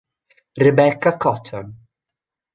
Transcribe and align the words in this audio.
Rebecca 0.61 1.13
Cotton 1.21 1.69